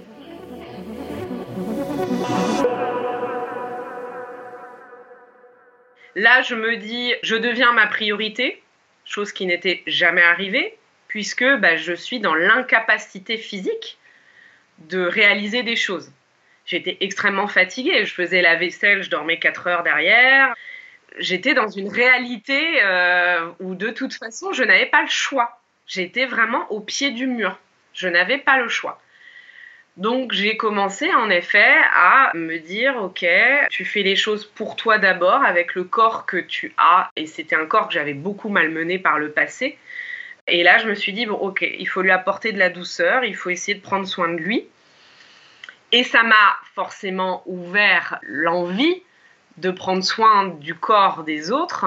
Là, 6.15 6.41
je 6.41 6.55
me 6.55 6.77
dis, 6.77 7.13
je 7.23 7.37
deviens 7.37 7.73
ma 7.73 7.87
priorité, 7.87 8.63
chose 9.05 9.33
qui 9.33 9.45
n'était 9.45 9.83
jamais 9.87 10.23
arrivée, 10.23 10.77
puisque 11.09 11.45
bah, 11.45 11.77
je 11.77 11.93
suis 11.93 12.21
dans 12.21 12.35
l'incapacité 12.35 13.37
physique 13.37 13.99
de 14.79 15.01
réaliser 15.01 15.63
des 15.63 15.77
choses. 15.77 16.11
J'étais 16.65 16.97
extrêmement 17.01 17.49
fatiguée, 17.49 18.05
je 18.05 18.15
faisais 18.15 18.43
la 18.43 18.57
vaisselle, 18.57 19.03
je 19.03 19.11
dormais 19.11 19.39
4 19.39 19.67
heures 19.67 19.83
derrière, 19.83 20.55
j'étais 21.19 21.55
dans 21.55 21.69
une 21.69 21.89
réalité 21.89 22.83
euh, 22.83 23.51
où 23.61 23.75
de 23.75 23.91
toute 23.91 24.15
façon, 24.15 24.53
je 24.53 24.65
n'avais 24.65 24.87
pas 24.87 25.03
le 25.03 25.09
choix. 25.09 25.61
J'étais 25.87 26.27
vraiment 26.27 26.71
au 26.73 26.81
pied 26.81 27.13
du 27.13 27.27
mur. 27.27 27.59
Je 27.97 28.09
n'avais 28.09 28.39
pas 28.39 28.59
le 28.59 28.69
choix. 28.69 29.01
Donc 29.97 30.33
j'ai 30.33 30.59
commencé 30.59 31.13
en 31.15 31.31
effet 31.31 31.75
à 31.95 32.31
me 32.35 32.59
dire, 32.59 32.97
ok, 32.97 33.27
tu 33.71 33.85
fais 33.87 34.03
les 34.03 34.15
choses 34.15 34.45
pour 34.45 34.77
toi 34.77 34.99
d'abord 34.99 35.43
avec 35.43 35.75
le 35.75 35.85
corps 35.85 36.27
que 36.27 36.37
tu 36.37 36.75
as. 36.77 37.11
Et 37.17 37.27
c'était 37.27 37.57
un 37.57 37.65
corps 37.65 37.89
que 37.89 37.95
j'avais 37.95 38.13
beaucoup 38.13 38.51
malmené 38.51 38.99
par 38.99 39.19
le 39.19 39.31
passé. 39.31 39.79
Et 40.49 40.63
là, 40.63 40.79
je 40.79 40.89
me 40.89 40.95
suis 40.95 41.13
dit, 41.13 41.27
bon, 41.27 41.35
ok, 41.35 41.67
il 41.79 41.87
faut 41.87 42.03
lui 42.03 42.11
apporter 42.11 42.53
de 42.53 42.59
la 42.59 42.69
douceur, 42.69 43.25
il 43.25 43.35
faut 43.35 43.51
essayer 43.51 43.75
de 43.75 43.83
prendre 43.83 44.07
soin 44.07 44.29
de 44.29 44.37
lui. 44.37 44.67
Et 45.93 46.05
ça 46.05 46.23
m'a 46.23 46.57
forcément 46.75 47.43
ouvert 47.47 48.19
l'envie 48.23 49.03
de 49.57 49.71
prendre 49.71 50.05
soin 50.05 50.49
du 50.61 50.75
corps 50.75 51.25
des 51.25 51.51
autres, 51.51 51.87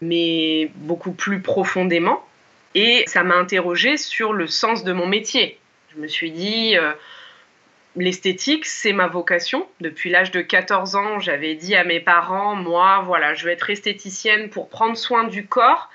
mais 0.00 0.70
beaucoup 0.76 1.12
plus 1.12 1.42
profondément. 1.42 2.24
Et 2.74 3.04
ça 3.06 3.22
m'a 3.22 3.36
interrogée 3.36 3.96
sur 3.96 4.32
le 4.32 4.46
sens 4.46 4.84
de 4.84 4.92
mon 4.92 5.06
métier. 5.06 5.58
Je 5.94 6.00
me 6.00 6.08
suis 6.08 6.30
dit, 6.30 6.76
euh, 6.76 6.92
l'esthétique, 7.96 8.64
c'est 8.64 8.92
ma 8.92 9.06
vocation. 9.06 9.68
Depuis 9.80 10.10
l'âge 10.10 10.30
de 10.30 10.40
14 10.40 10.96
ans, 10.96 11.18
j'avais 11.20 11.54
dit 11.54 11.74
à 11.74 11.84
mes 11.84 12.00
parents, 12.00 12.54
moi, 12.54 13.02
voilà, 13.04 13.34
je 13.34 13.44
vais 13.44 13.52
être 13.52 13.68
esthéticienne 13.68 14.48
pour 14.48 14.68
prendre 14.68 14.96
soin 14.96 15.24
du 15.24 15.46
corps, 15.46 15.90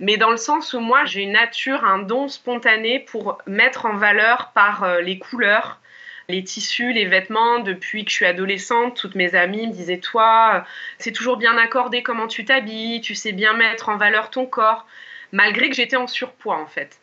mais 0.00 0.16
dans 0.16 0.30
le 0.30 0.36
sens 0.36 0.72
où 0.72 0.80
moi, 0.80 1.04
j'ai 1.04 1.22
une 1.22 1.32
nature, 1.32 1.84
un 1.84 1.98
don 1.98 2.26
spontané 2.28 2.98
pour 2.98 3.38
mettre 3.46 3.86
en 3.86 3.94
valeur 3.94 4.50
par 4.52 4.82
euh, 4.82 5.00
les 5.00 5.18
couleurs, 5.18 5.78
les 6.28 6.42
tissus, 6.42 6.92
les 6.92 7.06
vêtements, 7.06 7.58
depuis 7.58 8.04
que 8.04 8.10
je 8.10 8.16
suis 8.16 8.26
adolescente, 8.26 8.96
toutes 8.96 9.14
mes 9.14 9.34
amies 9.34 9.66
me 9.66 9.72
disaient 9.72 9.98
Toi, 9.98 10.64
c'est 10.98 11.12
toujours 11.12 11.36
bien 11.36 11.56
accordé 11.58 12.02
comment 12.02 12.28
tu 12.28 12.44
t'habilles, 12.44 13.00
tu 13.00 13.14
sais 13.14 13.32
bien 13.32 13.52
mettre 13.52 13.88
en 13.88 13.96
valeur 13.96 14.30
ton 14.30 14.46
corps, 14.46 14.86
malgré 15.32 15.68
que 15.68 15.76
j'étais 15.76 15.96
en 15.96 16.06
surpoids 16.06 16.58
en 16.58 16.66
fait. 16.66 17.00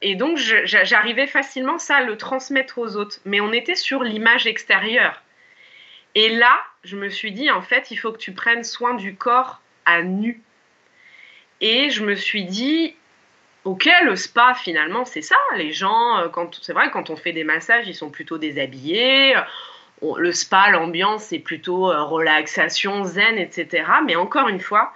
Et 0.00 0.14
donc 0.14 0.38
j'arrivais 0.38 1.26
facilement 1.26 1.78
ça 1.78 1.96
à 1.96 2.02
le 2.02 2.16
transmettre 2.16 2.78
aux 2.78 2.96
autres, 2.96 3.18
mais 3.24 3.40
on 3.40 3.52
était 3.52 3.74
sur 3.74 4.02
l'image 4.02 4.46
extérieure. 4.46 5.22
Et 6.14 6.28
là, 6.30 6.60
je 6.84 6.96
me 6.96 7.08
suis 7.08 7.32
dit 7.32 7.50
En 7.50 7.62
fait, 7.62 7.90
il 7.90 7.96
faut 7.96 8.12
que 8.12 8.18
tu 8.18 8.32
prennes 8.32 8.64
soin 8.64 8.94
du 8.94 9.16
corps 9.16 9.60
à 9.84 10.02
nu. 10.02 10.42
Et 11.60 11.90
je 11.90 12.04
me 12.04 12.14
suis 12.14 12.44
dit, 12.44 12.94
Ok, 13.64 13.88
le 14.04 14.14
spa 14.14 14.54
finalement 14.54 15.04
c'est 15.04 15.22
ça. 15.22 15.36
Les 15.56 15.72
gens, 15.72 16.18
euh, 16.18 16.28
quand 16.28 16.58
c'est 16.62 16.72
vrai, 16.72 16.90
quand 16.90 17.10
on 17.10 17.16
fait 17.16 17.32
des 17.32 17.44
massages, 17.44 17.88
ils 17.88 17.94
sont 17.94 18.10
plutôt 18.10 18.38
déshabillés. 18.38 19.34
le 20.16 20.32
spa, 20.32 20.70
l'ambiance, 20.70 21.24
c'est 21.24 21.40
plutôt 21.40 21.86
relaxation, 22.06 23.02
zen, 23.02 23.36
etc. 23.36 23.84
Mais 24.06 24.14
encore 24.14 24.48
une 24.48 24.60
fois, 24.60 24.92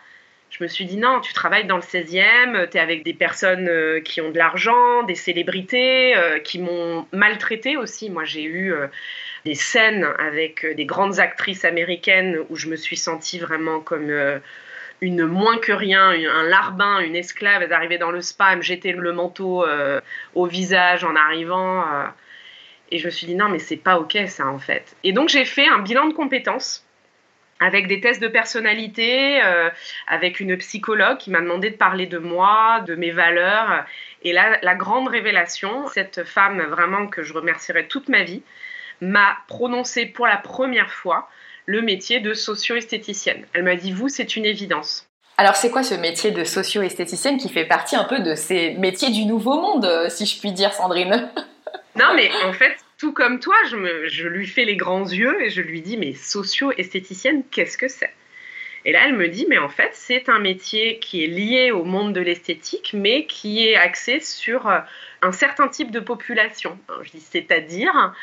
je 0.52 0.62
me 0.62 0.68
suis 0.68 0.84
dit 0.84 0.96
non, 0.98 1.20
tu 1.20 1.32
travailles 1.32 1.66
dans 1.66 1.76
le 1.76 1.82
16e, 1.82 2.68
tu 2.68 2.76
es 2.76 2.80
avec 2.80 3.02
des 3.02 3.14
personnes 3.14 3.68
qui 4.04 4.20
ont 4.20 4.30
de 4.30 4.38
l'argent, 4.38 5.02
des 5.02 5.14
célébrités, 5.14 6.14
qui 6.44 6.60
m'ont 6.60 7.06
maltraité 7.12 7.76
aussi. 7.76 8.10
Moi, 8.10 8.24
j'ai 8.24 8.44
eu 8.44 8.74
des 9.44 9.54
scènes 9.54 10.06
avec 10.18 10.66
des 10.76 10.84
grandes 10.84 11.18
actrices 11.18 11.64
américaines 11.64 12.38
où 12.50 12.56
je 12.56 12.68
me 12.68 12.76
suis 12.76 12.98
sentie 12.98 13.38
vraiment 13.38 13.80
comme 13.80 14.10
une 15.02 15.26
moins 15.26 15.58
que 15.58 15.72
rien, 15.72 16.10
un 16.10 16.44
larbin, 16.44 17.00
une 17.00 17.16
esclave, 17.16 17.68
d'arriver 17.68 17.98
dans 17.98 18.12
le 18.12 18.22
spa, 18.22 18.54
me 18.54 18.62
jeter 18.62 18.92
le 18.92 19.12
manteau 19.12 19.64
euh, 19.64 20.00
au 20.34 20.46
visage 20.46 21.04
en 21.04 21.16
arrivant. 21.16 21.82
Euh. 21.82 22.06
et 22.92 22.98
je 22.98 23.06
me 23.06 23.10
suis 23.10 23.26
dit 23.26 23.34
non, 23.34 23.48
mais 23.48 23.58
c'est 23.58 23.76
pas 23.76 23.98
ok 23.98 24.16
ça 24.28 24.46
en 24.46 24.60
fait. 24.60 24.96
Et 25.02 25.12
donc 25.12 25.28
j'ai 25.28 25.44
fait 25.44 25.66
un 25.66 25.80
bilan 25.80 26.06
de 26.06 26.14
compétences 26.14 26.86
avec 27.62 27.86
des 27.86 28.00
tests 28.00 28.20
de 28.20 28.28
personnalité, 28.28 29.42
euh, 29.42 29.70
avec 30.06 30.40
une 30.40 30.56
psychologue 30.56 31.18
qui 31.18 31.30
m'a 31.30 31.40
demandé 31.40 31.70
de 31.70 31.76
parler 31.76 32.06
de 32.06 32.18
moi, 32.18 32.80
de 32.86 32.94
mes 32.94 33.12
valeurs. 33.12 33.84
Et 34.22 34.32
là, 34.32 34.58
la 34.62 34.74
grande 34.74 35.08
révélation, 35.08 35.88
cette 35.88 36.24
femme 36.24 36.60
vraiment 36.62 37.06
que 37.06 37.22
je 37.22 37.32
remercierai 37.32 37.86
toute 37.86 38.08
ma 38.08 38.22
vie, 38.24 38.42
m'a 39.00 39.36
prononcé 39.48 40.06
pour 40.06 40.26
la 40.26 40.36
première 40.36 40.90
fois 40.90 41.28
le 41.66 41.82
métier 41.82 42.20
de 42.20 42.34
socio-esthéticienne. 42.34 43.46
Elle 43.52 43.62
m'a 43.62 43.76
dit, 43.76 43.92
vous, 43.92 44.08
c'est 44.08 44.36
une 44.36 44.44
évidence. 44.44 45.08
Alors 45.38 45.56
c'est 45.56 45.70
quoi 45.70 45.82
ce 45.82 45.94
métier 45.94 46.30
de 46.30 46.44
socio-esthéticienne 46.44 47.38
qui 47.38 47.48
fait 47.48 47.64
partie 47.64 47.96
un 47.96 48.04
peu 48.04 48.20
de 48.20 48.34
ces 48.34 48.74
métiers 48.74 49.10
du 49.10 49.24
nouveau 49.24 49.60
monde, 49.60 49.84
euh, 49.84 50.08
si 50.08 50.26
je 50.26 50.38
puis 50.38 50.52
dire, 50.52 50.72
Sandrine? 50.72 51.30
Non, 51.94 52.14
mais 52.14 52.30
en 52.44 52.52
fait, 52.52 52.76
tout 53.02 53.12
comme 53.12 53.40
toi, 53.40 53.56
je, 53.64 54.28
lui 54.28 54.46
fais 54.46 54.64
les 54.64 54.76
grands 54.76 55.02
yeux 55.04 55.42
et 55.42 55.50
je 55.50 55.60
lui 55.60 55.80
dis, 55.80 55.96
mais 55.96 56.14
socio-esthéticienne, 56.14 57.42
qu'est-ce 57.50 57.76
que 57.76 57.88
c'est? 57.88 58.14
Et 58.84 58.92
là, 58.92 59.00
elle 59.06 59.14
me 59.14 59.26
dit, 59.26 59.44
mais 59.48 59.58
en 59.58 59.68
fait, 59.68 59.90
c'est 59.92 60.28
un 60.28 60.38
métier 60.38 61.00
qui 61.00 61.24
est 61.24 61.26
lié 61.26 61.72
au 61.72 61.82
monde 61.82 62.12
de 62.12 62.20
l'esthétique, 62.20 62.92
mais 62.94 63.26
qui 63.26 63.66
est 63.66 63.74
axé 63.74 64.20
sur 64.20 64.68
euh, 64.68 64.78
un 65.20 65.32
certain 65.32 65.66
type 65.66 65.90
de 65.90 65.98
population. 65.98 66.78
Je 67.02 67.10
dis, 67.10 67.20
c'est-à-dire, 67.20 68.14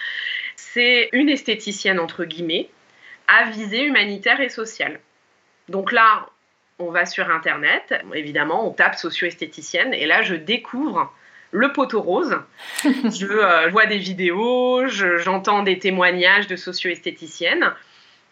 c'est 0.56 1.10
une 1.12 1.28
esthéticienne, 1.28 2.00
entre 2.00 2.24
guillemets, 2.24 2.70
à 3.28 3.50
visée 3.50 3.84
humanitaire 3.84 4.40
et 4.40 4.48
sociale. 4.48 5.02
Donc 5.68 5.92
là, 5.92 6.30
on 6.78 6.90
va 6.90 7.06
sur 7.06 7.30
Internet, 7.30 8.02
évidemment, 8.14 8.66
on 8.66 8.72
tape 8.72 8.96
socio-esthéticienne, 8.96 9.94
et 9.94 10.06
là, 10.06 10.22
je 10.22 10.36
découvre 10.36 11.14
le 11.52 11.72
poteau 11.74 12.02
rose. 12.02 12.38
je 12.84 13.26
euh, 13.26 13.70
vois 13.70 13.86
des 13.86 13.98
vidéos, 13.98 14.88
j'entends 14.88 15.64
des 15.64 15.80
témoignages 15.80 16.48
de 16.48 16.56
socio-esthéticiennes, 16.56 17.74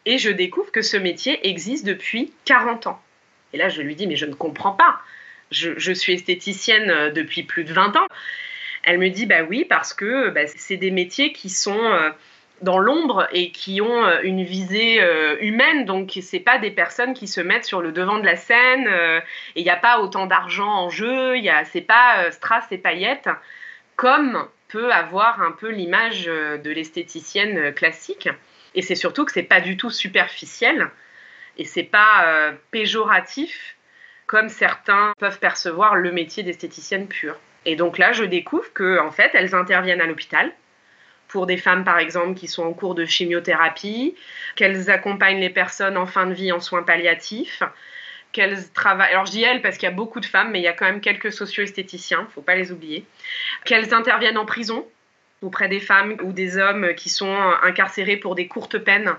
et 0.05 0.17
je 0.17 0.29
découvre 0.29 0.71
que 0.71 0.81
ce 0.81 0.97
métier 0.97 1.47
existe 1.47 1.85
depuis 1.85 2.33
40 2.45 2.87
ans. 2.87 3.01
Et 3.53 3.57
là, 3.57 3.69
je 3.69 3.81
lui 3.81 3.95
dis, 3.95 4.07
mais 4.07 4.15
je 4.15 4.25
ne 4.25 4.33
comprends 4.33 4.71
pas. 4.71 4.99
Je, 5.51 5.93
suis 5.93 6.13
esthéticienne 6.13 6.89
euh, 6.89 7.11
depuis 7.11 7.43
plus 7.43 7.63
de 7.63 7.73
20 7.73 7.95
ans. 7.95 8.07
Elle 8.83 8.99
me 8.99 9.09
dit, 9.09 9.25
bah 9.25 9.43
oui, 9.43 9.65
parce 9.65 9.93
que 9.93 10.29
bah, 10.29 10.47
c'est 10.47 10.77
des 10.77 10.91
métiers 10.91 11.31
qui 11.31 11.49
sont... 11.49 11.83
Euh, 11.83 12.09
dans 12.61 12.79
l'ombre 12.79 13.27
et 13.31 13.51
qui 13.51 13.81
ont 13.81 14.05
euh, 14.05 14.19
une 14.23 14.43
visée 14.43 15.01
euh, 15.01 15.37
humaine. 15.41 15.85
Donc, 15.85 16.17
c'est 16.21 16.39
pas 16.39 16.57
des 16.57 16.71
personnes 16.71 17.13
qui 17.13 17.27
se 17.27 17.41
mettent 17.41 17.65
sur 17.65 17.81
le 17.81 17.91
devant 17.91 18.19
de 18.19 18.25
la 18.25 18.35
scène 18.35 18.87
euh, 18.87 19.19
et 19.55 19.61
il 19.61 19.63
n'y 19.63 19.69
a 19.69 19.75
pas 19.77 19.99
autant 19.99 20.25
d'argent 20.25 20.69
en 20.69 20.89
jeu. 20.89 21.37
Il 21.37 21.53
c'est 21.71 21.81
pas 21.81 22.31
strass 22.31 22.65
et 22.71 22.77
paillettes 22.77 23.29
comme 23.95 24.47
peut 24.67 24.91
avoir 24.91 25.41
un 25.41 25.51
peu 25.51 25.69
l'image 25.69 26.25
de 26.25 26.69
l'esthéticienne 26.69 27.73
classique. 27.73 28.29
Et 28.75 28.81
c'est 28.81 28.95
surtout 28.95 29.25
que 29.25 29.31
c'est 29.31 29.43
pas 29.43 29.61
du 29.61 29.77
tout 29.77 29.89
superficiel 29.89 30.89
et 31.57 31.63
c'est 31.63 31.83
pas 31.83 32.51
péjoratif 32.69 33.75
comme 34.27 34.49
certains 34.49 35.13
peuvent 35.19 35.39
percevoir 35.39 35.95
le 35.95 36.11
métier 36.11 36.43
d'esthéticienne 36.43 37.07
pure. 37.07 37.37
Et 37.65 37.75
donc 37.75 37.97
là, 37.97 38.11
je 38.11 38.25
découvre 38.25 38.71
que 38.73 38.99
en 38.99 39.11
fait, 39.11 39.31
elles 39.33 39.55
interviennent 39.55 40.01
à 40.01 40.05
l'hôpital 40.05 40.51
pour 41.27 41.45
des 41.45 41.57
femmes, 41.57 41.83
par 41.83 41.99
exemple, 41.99 42.35
qui 42.35 42.47
sont 42.47 42.63
en 42.63 42.73
cours 42.73 42.95
de 42.95 43.05
chimiothérapie, 43.05 44.15
qu'elles 44.55 44.89
accompagnent 44.89 45.39
les 45.39 45.49
personnes 45.49 45.97
en 45.97 46.05
fin 46.05 46.25
de 46.25 46.33
vie 46.33 46.51
en 46.51 46.59
soins 46.59 46.83
palliatifs, 46.83 47.63
qu'elles 48.31 48.71
travaillent. 48.71 49.11
Alors, 49.11 49.25
je 49.25 49.31
dis 49.31 49.43
elles 49.43 49.61
parce 49.61 49.77
qu'il 49.77 49.87
y 49.87 49.91
a 49.91 49.95
beaucoup 49.95 50.19
de 50.19 50.25
femmes, 50.25 50.51
mais 50.51 50.59
il 50.59 50.63
y 50.63 50.67
a 50.67 50.73
quand 50.73 50.85
même 50.85 51.01
quelques 51.01 51.31
socio-esthéticiens, 51.31 52.21
il 52.21 52.25
ne 52.25 52.31
faut 52.31 52.41
pas 52.41 52.55
les 52.55 52.71
oublier. 52.71 53.05
Qu'elles 53.65 53.93
interviennent 53.93 54.37
en 54.37 54.45
prison 54.45 54.87
auprès 55.41 55.67
des 55.67 55.79
femmes 55.79 56.17
ou 56.23 56.31
des 56.31 56.57
hommes 56.57 56.93
qui 56.95 57.09
sont 57.09 57.35
incarcérés 57.61 58.17
pour 58.17 58.35
des 58.35 58.47
courtes 58.47 58.77
peines, 58.77 59.13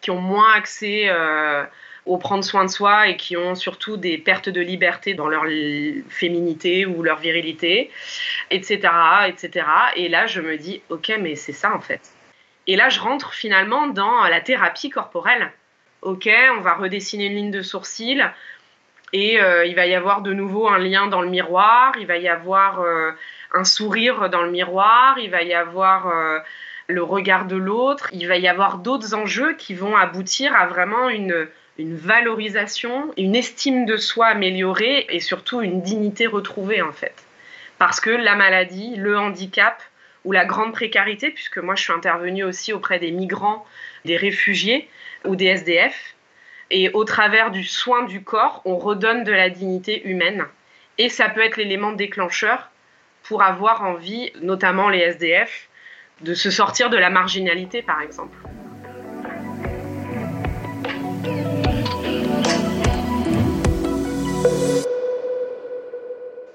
qui 0.00 0.10
ont 0.10 0.20
moins 0.20 0.52
accès. 0.54 1.04
Euh, 1.08 1.64
au 2.06 2.16
prendre 2.16 2.44
soin 2.44 2.64
de 2.64 2.70
soi 2.70 3.08
et 3.08 3.16
qui 3.16 3.36
ont 3.36 3.54
surtout 3.54 3.96
des 3.96 4.18
pertes 4.18 4.48
de 4.48 4.60
liberté 4.60 5.14
dans 5.14 5.28
leur 5.28 5.44
féminité 6.08 6.84
ou 6.84 7.02
leur 7.02 7.18
virilité, 7.18 7.90
etc., 8.50 8.88
etc. 9.28 9.66
Et 9.96 10.08
là, 10.08 10.26
je 10.26 10.40
me 10.40 10.56
dis, 10.56 10.82
ok, 10.88 11.12
mais 11.20 11.36
c'est 11.36 11.52
ça 11.52 11.74
en 11.74 11.80
fait. 11.80 12.00
Et 12.66 12.76
là, 12.76 12.88
je 12.88 13.00
rentre 13.00 13.32
finalement 13.32 13.88
dans 13.88 14.22
la 14.24 14.40
thérapie 14.40 14.90
corporelle. 14.90 15.52
Ok, 16.00 16.28
on 16.56 16.60
va 16.60 16.74
redessiner 16.74 17.26
une 17.26 17.34
ligne 17.34 17.50
de 17.50 17.62
sourcil 17.62 18.32
et 19.12 19.40
euh, 19.40 19.66
il 19.66 19.74
va 19.74 19.86
y 19.86 19.94
avoir 19.94 20.22
de 20.22 20.32
nouveau 20.32 20.68
un 20.68 20.78
lien 20.78 21.06
dans 21.06 21.20
le 21.20 21.28
miroir, 21.28 21.92
il 22.00 22.06
va 22.06 22.16
y 22.16 22.28
avoir 22.28 22.80
euh, 22.80 23.12
un 23.52 23.64
sourire 23.64 24.30
dans 24.30 24.42
le 24.42 24.50
miroir, 24.50 25.18
il 25.18 25.30
va 25.30 25.42
y 25.42 25.52
avoir 25.52 26.08
euh, 26.08 26.38
le 26.88 27.02
regard 27.02 27.44
de 27.44 27.56
l'autre, 27.56 28.08
il 28.12 28.26
va 28.26 28.36
y 28.36 28.48
avoir 28.48 28.78
d'autres 28.78 29.14
enjeux 29.14 29.52
qui 29.54 29.74
vont 29.74 29.96
aboutir 29.96 30.56
à 30.56 30.66
vraiment 30.66 31.08
une, 31.08 31.46
une 31.82 31.96
valorisation, 31.96 33.12
une 33.16 33.34
estime 33.34 33.86
de 33.86 33.96
soi 33.96 34.26
améliorée 34.26 35.04
et 35.08 35.18
surtout 35.18 35.62
une 35.62 35.82
dignité 35.82 36.28
retrouvée 36.28 36.80
en 36.80 36.92
fait. 36.92 37.26
Parce 37.78 37.98
que 37.98 38.10
la 38.10 38.36
maladie, 38.36 38.94
le 38.94 39.18
handicap 39.18 39.82
ou 40.24 40.30
la 40.30 40.44
grande 40.44 40.72
précarité, 40.72 41.30
puisque 41.30 41.58
moi 41.58 41.74
je 41.74 41.82
suis 41.82 41.92
intervenue 41.92 42.44
aussi 42.44 42.72
auprès 42.72 43.00
des 43.00 43.10
migrants, 43.10 43.66
des 44.04 44.16
réfugiés 44.16 44.88
ou 45.24 45.34
des 45.34 45.46
SDF, 45.46 46.14
et 46.70 46.88
au 46.90 47.02
travers 47.02 47.50
du 47.50 47.64
soin 47.64 48.04
du 48.04 48.22
corps, 48.22 48.62
on 48.64 48.76
redonne 48.76 49.24
de 49.24 49.32
la 49.32 49.50
dignité 49.50 50.06
humaine. 50.06 50.46
Et 50.98 51.08
ça 51.08 51.28
peut 51.28 51.42
être 51.42 51.56
l'élément 51.56 51.90
déclencheur 51.90 52.70
pour 53.24 53.42
avoir 53.42 53.82
envie, 53.82 54.30
notamment 54.40 54.88
les 54.88 55.00
SDF, 55.00 55.68
de 56.20 56.34
se 56.34 56.50
sortir 56.50 56.90
de 56.90 56.96
la 56.96 57.10
marginalité 57.10 57.82
par 57.82 58.00
exemple. 58.00 58.36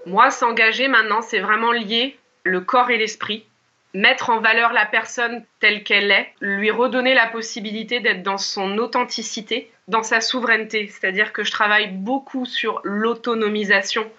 Moi, 0.08 0.32
s'engager 0.32 0.88
maintenant, 0.88 1.22
c'est 1.22 1.42
vraiment 1.42 1.74
lier 1.74 2.18
le 2.46 2.62
corps 2.62 2.92
et 2.92 2.98
l'esprit, 2.98 3.46
mettre 3.94 4.30
en 4.30 4.40
valeur 4.40 4.72
la 4.72 4.86
personne 4.86 5.44
telle 5.60 5.84
qu'elle 5.84 6.12
est, 6.12 6.34
lui 6.40 6.72
redonner 6.72 7.14
la 7.14 7.28
possibilité 7.28 8.00
d'être 8.00 8.24
dans 8.24 8.38
son 8.38 8.78
authenticité, 8.78 9.70
dans 9.90 10.04
sa 10.04 10.22
souveraineté. 10.22 10.88
C'est-à-dire 10.88 11.34
que 11.34 11.44
je 11.44 11.52
travaille 11.52 11.90
beaucoup 11.90 12.46
sur 12.46 12.80
l'autonomisation. 12.86 14.10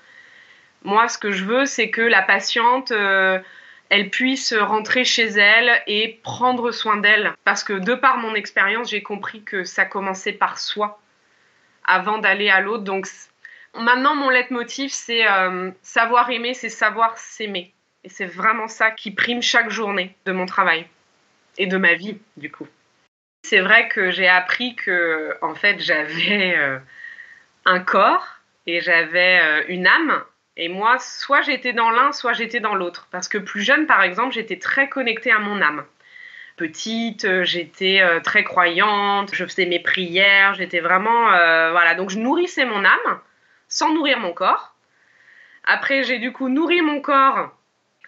Moi, 0.84 1.08
ce 1.08 1.16
que 1.16 1.30
je 1.30 1.46
veux, 1.46 1.64
c'est 1.64 1.88
que 1.88 2.02
la 2.02 2.20
patiente, 2.20 2.92
euh, 2.92 3.38
elle 3.88 4.10
puisse 4.10 4.52
rentrer 4.52 5.04
chez 5.04 5.28
elle 5.28 5.82
et 5.86 6.20
prendre 6.22 6.70
soin 6.70 6.98
d'elle. 6.98 7.32
Parce 7.44 7.64
que 7.64 7.72
de 7.72 7.94
par 7.94 8.18
mon 8.18 8.34
expérience, 8.34 8.90
j'ai 8.90 9.02
compris 9.02 9.42
que 9.42 9.64
ça 9.64 9.86
commençait 9.86 10.32
par 10.32 10.58
soi 10.58 11.00
avant 11.86 12.18
d'aller 12.18 12.50
à 12.50 12.60
l'autre. 12.60 12.84
Donc 12.84 13.06
Maintenant, 13.74 14.14
mon 14.14 14.30
leitmotiv, 14.30 14.90
c'est 14.90 15.28
euh, 15.28 15.70
savoir 15.82 16.30
aimer, 16.30 16.54
c'est 16.54 16.68
savoir 16.68 17.16
s'aimer. 17.18 17.74
Et 18.04 18.08
c'est 18.08 18.26
vraiment 18.26 18.68
ça 18.68 18.90
qui 18.90 19.10
prime 19.10 19.42
chaque 19.42 19.70
journée 19.70 20.16
de 20.24 20.32
mon 20.32 20.46
travail 20.46 20.86
et 21.58 21.66
de 21.66 21.76
ma 21.76 21.94
vie, 21.94 22.18
du 22.36 22.50
coup. 22.50 22.66
C'est 23.42 23.60
vrai 23.60 23.88
que 23.88 24.10
j'ai 24.10 24.28
appris 24.28 24.74
que, 24.74 25.36
en 25.42 25.54
fait, 25.54 25.80
j'avais 25.80 26.56
euh, 26.56 26.78
un 27.64 27.80
corps 27.80 28.26
et 28.66 28.80
j'avais 28.80 29.40
euh, 29.42 29.62
une 29.68 29.86
âme. 29.86 30.22
Et 30.56 30.68
moi, 30.68 30.98
soit 30.98 31.42
j'étais 31.42 31.72
dans 31.72 31.90
l'un, 31.90 32.10
soit 32.12 32.32
j'étais 32.32 32.60
dans 32.60 32.74
l'autre. 32.74 33.06
Parce 33.12 33.28
que 33.28 33.38
plus 33.38 33.62
jeune, 33.62 33.86
par 33.86 34.02
exemple, 34.02 34.32
j'étais 34.32 34.58
très 34.58 34.88
connectée 34.88 35.30
à 35.30 35.38
mon 35.38 35.60
âme. 35.62 35.84
Petite, 36.56 37.44
j'étais 37.44 38.02
très 38.24 38.42
croyante, 38.42 39.32
je 39.32 39.44
faisais 39.44 39.66
mes 39.66 39.78
prières, 39.78 40.54
j'étais 40.54 40.80
vraiment. 40.80 41.26
voilà, 41.30 41.94
donc 41.94 42.10
je 42.10 42.18
nourrissais 42.18 42.64
mon 42.64 42.84
âme 42.84 43.20
sans 43.78 43.94
nourrir 43.94 44.18
mon 44.18 44.32
corps. 44.32 44.74
Après, 45.62 46.02
j'ai 46.02 46.18
du 46.18 46.32
coup 46.32 46.48
nourri 46.48 46.82
mon 46.82 47.00
corps 47.00 47.52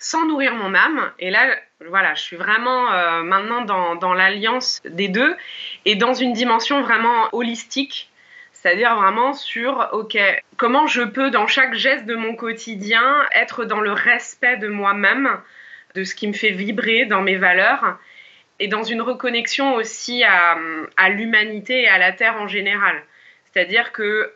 sans 0.01 0.27
nourrir 0.27 0.55
mon 0.57 0.75
âme. 0.75 1.13
Et 1.21 1.31
là, 1.31 1.55
voilà, 1.87 2.15
je 2.15 2.23
suis 2.23 2.37
vraiment 2.37 2.93
euh, 2.93 3.23
maintenant 3.23 3.63
dans, 3.95 4.15
l'alliance 4.15 4.81
des 4.85 5.07
deux 5.07 5.37
et 5.85 5.95
dans 5.95 6.13
une 6.13 6.33
dimension 6.33 6.81
vraiment 6.81 7.29
holistique. 7.33 8.11
C'est-à-dire 8.53 8.97
vraiment 8.97 9.33
sur, 9.33 9.89
OK, 9.93 10.19
comment 10.57 10.89
je 10.89 11.03
peux 11.03 11.31
dans 11.31 11.47
chaque 11.47 11.75
geste 11.75 12.05
de 12.05 12.17
mon 12.17 12.35
quotidien 12.35 13.25
être 13.33 13.65
dans 13.65 13.81
le 13.81 13.93
respect 13.93 14.57
de 14.57 14.67
moi-même, 14.67 15.39
de 15.95 16.03
ce 16.03 16.17
qui 16.17 16.27
me 16.27 16.33
fait 16.33 16.51
vibrer 16.51 17.05
dans 17.05 17.23
mes 17.23 17.37
valeurs 17.37 17.97
et 18.59 18.67
dans 18.67 18.83
une 18.83 19.03
reconnexion 19.03 19.75
aussi 19.77 20.25
à 20.25 21.09
l'humanité 21.11 21.83
et 21.83 21.89
à 21.89 21.99
la 21.99 22.13
Terre 22.13 22.37
en 22.41 22.49
général. 22.49 23.03
C'est-à-dire 23.53 23.93
que 23.93 24.33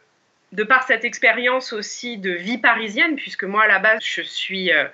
de 0.54 0.62
par 0.62 0.84
cette 0.84 1.04
expérience 1.04 1.72
aussi 1.72 2.16
de 2.16 2.30
vie 2.30 2.58
parisienne, 2.58 3.16
puisque 3.16 3.42
moi 3.42 3.64
à 3.64 3.66
la 3.66 3.80
base 3.80 4.00
je 4.04 4.22
suis 4.22 4.72
euh, 4.72 4.84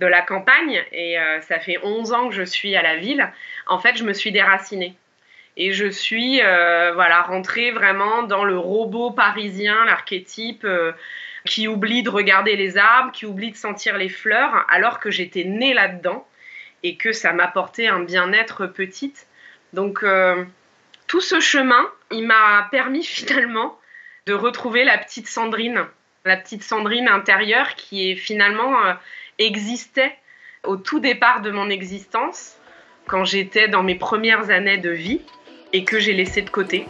de 0.00 0.06
la 0.06 0.22
campagne 0.22 0.82
et 0.90 1.18
euh, 1.18 1.40
ça 1.40 1.60
fait 1.60 1.78
11 1.82 2.12
ans 2.12 2.28
que 2.28 2.34
je 2.34 2.42
suis 2.42 2.74
à 2.74 2.82
la 2.82 2.96
ville, 2.96 3.32
en 3.66 3.78
fait 3.78 3.96
je 3.96 4.04
me 4.04 4.12
suis 4.12 4.32
déracinée. 4.32 4.96
Et 5.56 5.72
je 5.72 5.86
suis 5.86 6.42
euh, 6.42 6.92
voilà, 6.94 7.22
rentrée 7.22 7.70
vraiment 7.70 8.24
dans 8.24 8.42
le 8.42 8.58
robot 8.58 9.12
parisien, 9.12 9.84
l'archétype 9.84 10.66
qui 11.44 11.68
oublie 11.68 12.02
de 12.02 12.10
regarder 12.10 12.56
les 12.56 12.76
arbres, 12.76 13.12
qui 13.12 13.24
oublie 13.24 13.52
de 13.52 13.56
sentir 13.56 13.96
les 13.96 14.08
fleurs, 14.08 14.66
alors 14.68 14.98
que 14.98 15.12
j'étais 15.12 15.44
née 15.44 15.72
là-dedans 15.72 16.26
et 16.82 16.96
que 16.96 17.12
ça 17.12 17.32
m'apportait 17.32 17.86
un 17.86 18.00
bien-être 18.00 18.66
petite. 18.66 19.28
Donc 19.74 20.04
tout 21.06 21.20
ce 21.20 21.38
chemin, 21.38 21.88
il 22.10 22.26
m'a 22.26 22.66
permis 22.72 23.04
finalement 23.04 23.78
de 24.26 24.34
retrouver 24.34 24.84
la 24.84 24.98
petite 24.98 25.28
Sandrine, 25.28 25.84
la 26.24 26.36
petite 26.36 26.62
Sandrine 26.62 27.08
intérieure 27.08 27.74
qui 27.74 28.16
finalement 28.16 28.84
euh, 28.86 28.94
existait 29.38 30.16
au 30.62 30.76
tout 30.76 31.00
départ 31.00 31.42
de 31.42 31.50
mon 31.50 31.68
existence, 31.68 32.56
quand 33.06 33.24
j'étais 33.24 33.68
dans 33.68 33.82
mes 33.82 33.96
premières 33.96 34.50
années 34.50 34.78
de 34.78 34.90
vie 34.90 35.20
et 35.74 35.84
que 35.84 35.98
j'ai 35.98 36.14
laissé 36.14 36.40
de 36.40 36.48
côté. 36.48 36.86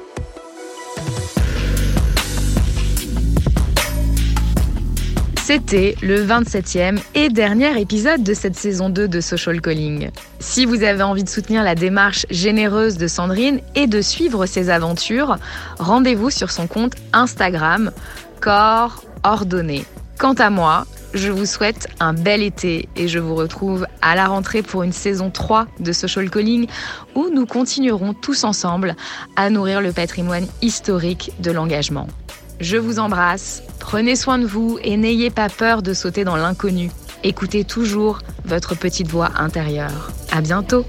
C'était 5.46 5.94
le 6.00 6.24
27e 6.24 6.98
et 7.14 7.28
dernier 7.28 7.78
épisode 7.78 8.22
de 8.22 8.32
cette 8.32 8.56
saison 8.56 8.88
2 8.88 9.08
de 9.08 9.20
Social 9.20 9.60
Calling. 9.60 10.08
Si 10.38 10.64
vous 10.64 10.82
avez 10.82 11.02
envie 11.02 11.22
de 11.22 11.28
soutenir 11.28 11.62
la 11.62 11.74
démarche 11.74 12.24
généreuse 12.30 12.96
de 12.96 13.06
Sandrine 13.06 13.60
et 13.74 13.86
de 13.86 14.00
suivre 14.00 14.46
ses 14.46 14.70
aventures, 14.70 15.36
rendez-vous 15.78 16.30
sur 16.30 16.50
son 16.50 16.66
compte 16.66 16.94
Instagram 17.12 17.92
Corps 18.40 19.04
Ordonné. 19.22 19.84
Quant 20.16 20.32
à 20.32 20.48
moi, 20.48 20.86
je 21.12 21.30
vous 21.30 21.44
souhaite 21.44 21.88
un 22.00 22.14
bel 22.14 22.42
été 22.42 22.88
et 22.96 23.06
je 23.06 23.18
vous 23.18 23.34
retrouve 23.34 23.86
à 24.00 24.14
la 24.14 24.28
rentrée 24.28 24.62
pour 24.62 24.82
une 24.82 24.92
saison 24.92 25.30
3 25.30 25.66
de 25.78 25.92
Social 25.92 26.30
Calling 26.30 26.68
où 27.14 27.28
nous 27.28 27.44
continuerons 27.44 28.14
tous 28.14 28.44
ensemble 28.44 28.96
à 29.36 29.50
nourrir 29.50 29.82
le 29.82 29.92
patrimoine 29.92 30.46
historique 30.62 31.32
de 31.40 31.50
l'engagement. 31.50 32.08
Je 32.60 32.76
vous 32.76 32.98
embrasse, 32.98 33.62
prenez 33.80 34.16
soin 34.16 34.38
de 34.38 34.46
vous 34.46 34.78
et 34.82 34.96
n'ayez 34.96 35.30
pas 35.30 35.48
peur 35.48 35.82
de 35.82 35.92
sauter 35.92 36.24
dans 36.24 36.36
l'inconnu. 36.36 36.90
Écoutez 37.22 37.64
toujours 37.64 38.20
votre 38.44 38.74
petite 38.74 39.08
voix 39.08 39.30
intérieure. 39.36 40.10
À 40.30 40.40
bientôt! 40.40 40.84